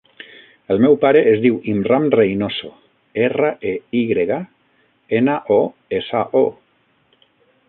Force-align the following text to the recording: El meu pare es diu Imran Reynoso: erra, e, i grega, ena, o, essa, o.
El 0.75 0.79
meu 0.85 0.95
pare 1.03 1.19
es 1.31 1.41
diu 1.43 1.59
Imran 1.73 2.07
Reynoso: 2.15 2.71
erra, 3.27 3.53
e, 3.73 3.77
i 4.01 4.03
grega, 4.15 4.41
ena, 5.21 5.41
o, 5.61 5.63
essa, 6.01 6.29
o. 6.45 7.27